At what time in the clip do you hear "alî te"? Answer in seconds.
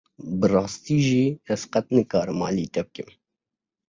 2.47-2.81